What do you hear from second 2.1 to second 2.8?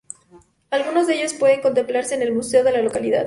en el museo de